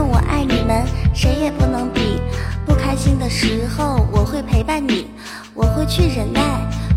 [0.00, 2.20] 我爱你们，谁也不能比。
[2.64, 5.08] 不开心的时候，我会陪伴你，
[5.54, 6.40] 我会去忍耐，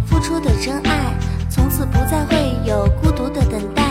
[0.05, 1.13] 付出的真爱，
[1.49, 3.83] 从此不再会有孤独的等待。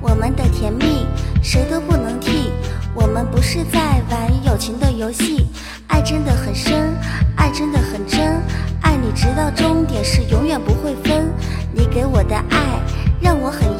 [0.00, 1.06] 我们的甜蜜，
[1.42, 2.50] 谁都不能替。
[2.94, 3.80] 我们不是在
[4.10, 5.46] 玩友情的游戏，
[5.86, 6.94] 爱真的很深，
[7.36, 8.42] 爱真的很真，
[8.82, 11.32] 爱你直到终点是永远不会分。
[11.72, 12.80] 你给我的爱
[13.18, 13.71] 让我很，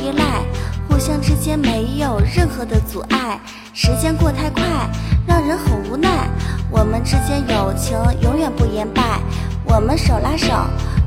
[1.02, 3.36] 互相之间没有任何的阻碍。
[3.74, 4.62] 时间过太快，
[5.26, 6.30] 让人很无奈。
[6.70, 9.18] 我们之间友情永远不言败，
[9.64, 10.54] 我们手拉手，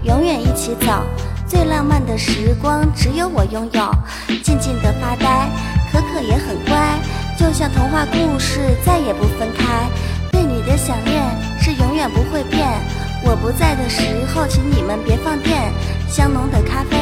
[0.03, 1.01] 永远一起走。
[1.47, 3.89] 最浪漫的时光只有我拥有，
[4.43, 5.47] 静静的发呆。
[5.93, 6.99] 可可也很乖，
[7.39, 9.87] 就像童话故事，再也不分开。
[10.29, 11.23] 对你的想念
[11.57, 12.67] 是永远不会变。
[13.23, 15.71] 我不在的时候，请你们别放电。
[16.09, 16.97] 香浓的咖啡，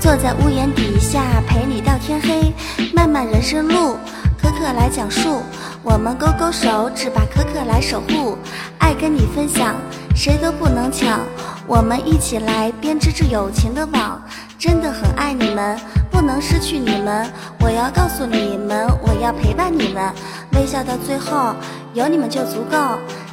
[0.00, 2.52] 坐在屋檐底下陪你到天黑。
[2.94, 3.96] 漫漫人生路，
[4.40, 5.42] 可可来讲述。
[5.82, 8.38] 我们勾勾手指，把可可来守护。
[8.78, 9.74] 爱跟你分享，
[10.14, 11.20] 谁都不能抢。
[11.66, 14.22] 我们一起来编织这友情的网，
[14.58, 15.78] 真的很爱你们，
[16.10, 17.28] 不能失去你们。
[17.60, 20.12] 我要告诉你们，我要陪伴你们，
[20.52, 21.54] 微笑到最后，
[21.92, 22.76] 有你们就足够。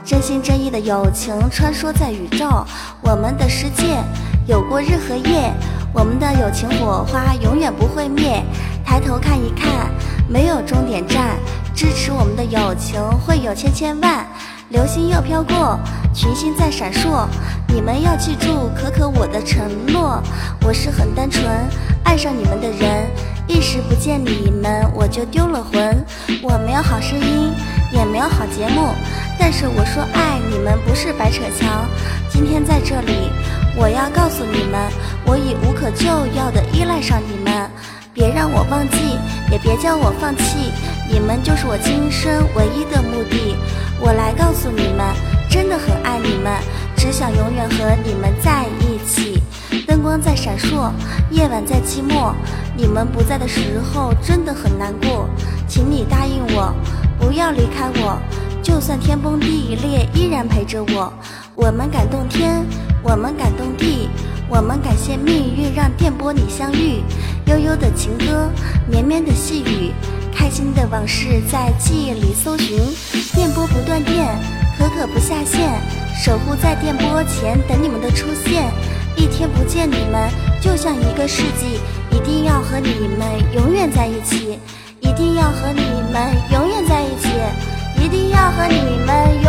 [0.04, 2.66] 真心真意的友情穿梭在宇宙，
[3.02, 4.04] 我们的世界
[4.48, 5.52] 有过日和夜，
[5.96, 8.44] 我们的友情火花永远不会灭。
[8.86, 9.90] 抬头看一看，
[10.28, 11.38] 没有终点站，
[11.74, 14.28] 支持我们的友情会有千千万。
[14.70, 15.80] 流星又飘过，
[16.14, 17.26] 群星在闪烁。
[17.70, 20.22] 你们要记住可可我的承诺。
[20.66, 21.46] 我是很单纯，
[22.04, 23.08] 爱上你们的人。
[23.48, 26.06] 一时不见你们，我就丢了魂。
[26.44, 27.54] 我没有好声音，
[27.94, 28.90] 也没有好节目，
[29.40, 31.86] 但是我说爱你们不是白扯强。
[32.30, 33.30] 今天在这里，
[33.78, 34.90] 我要告诉你们，
[35.26, 37.70] 我已无可救药的依赖上你们。
[38.14, 39.20] 别让我忘记，
[39.52, 40.72] 也别叫我放弃。
[41.12, 43.58] 你们就是我今生唯一的目的。
[44.00, 45.14] 我来告诉你们，
[45.50, 46.54] 真的很爱你们，
[46.96, 49.44] 只想永远和你们在一起。
[49.86, 50.90] 灯光在闪烁，
[51.30, 52.34] 夜晚在寂寞，
[52.78, 55.28] 你们不在的时候真的很难过。
[55.68, 56.74] 请你答应我，
[57.20, 58.18] 不要离开我，
[58.64, 61.12] 就算天崩地裂，依然陪着我。
[61.54, 62.66] 我们感动天，
[63.08, 64.10] 我们感动地，
[64.50, 67.04] 我们感谢命运让电波里相遇。
[67.46, 68.50] 悠悠的情歌，
[68.90, 69.94] 绵绵的细雨。
[70.34, 72.80] 开心的往事在记忆里搜寻，
[73.36, 74.26] 电波不断电，
[74.76, 75.80] 可可不下线，
[76.26, 78.74] 守护在电波前等你们的出现。
[79.16, 80.28] 一天不见你们，
[80.60, 81.80] 就像一个世纪，
[82.10, 84.58] 一定要和你们永远在一起，
[85.00, 87.30] 一定要和你们永远在一起，
[88.04, 89.45] 一定要和你们永。